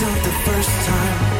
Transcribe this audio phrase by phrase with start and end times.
[0.00, 1.33] not the first time.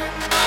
[0.00, 0.39] Thank